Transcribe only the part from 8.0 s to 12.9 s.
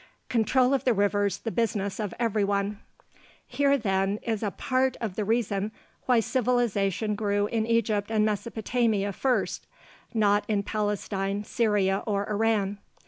and Mesopotamia first not in Palestine, Syria, or Iran.